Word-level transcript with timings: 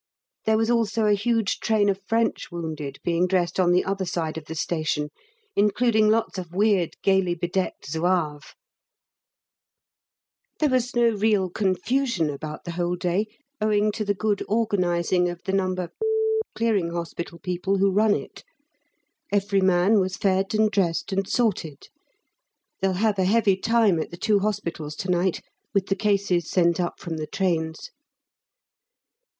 There 0.47 0.57
was 0.57 0.71
also 0.71 1.05
a 1.05 1.13
huge 1.13 1.59
train 1.59 1.87
of 1.87 2.01
French 2.07 2.51
wounded 2.51 2.97
being 3.03 3.27
dressed 3.27 3.59
on 3.59 3.71
the 3.71 3.85
other 3.85 4.07
side 4.07 4.35
of 4.35 4.45
the 4.45 4.55
station, 4.55 5.11
including 5.55 6.09
lots 6.09 6.39
of 6.39 6.55
weird, 6.55 6.95
gaily 7.03 7.35
bedecked 7.35 7.85
Zouaves. 7.91 8.55
There 10.59 10.71
was 10.71 10.95
no 10.95 11.11
real 11.11 11.51
confusion 11.51 12.31
about 12.31 12.63
the 12.63 12.71
whole 12.71 12.95
day, 12.95 13.27
owing 13.61 13.91
to 13.91 14.03
the 14.03 14.15
good 14.15 14.41
organising 14.47 15.29
of 15.29 15.39
the 15.45 15.51
No. 15.53 15.89
Clearing 16.55 16.89
Hospital 16.93 17.37
people 17.37 17.77
who 17.77 17.91
run 17.91 18.15
it. 18.15 18.43
Every 19.31 19.61
man 19.61 19.99
was 19.99 20.17
fed, 20.17 20.55
and 20.55 20.71
dressed 20.71 21.11
and 21.13 21.29
sorted. 21.29 21.89
They'll 22.81 22.93
have 22.93 23.19
a 23.19 23.25
heavy 23.25 23.55
time 23.55 23.99
at 23.99 24.09
the 24.09 24.17
two 24.17 24.39
hospitals 24.39 24.95
to 24.95 25.11
night 25.11 25.41
with 25.75 25.85
the 25.89 25.95
cases 25.95 26.49
sent 26.49 26.79
up 26.79 26.99
from 26.99 27.17
the 27.17 27.27
trains. 27.27 27.91